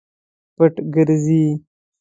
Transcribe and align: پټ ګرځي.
پټ 0.55 0.73
ګرځي. 0.93 1.43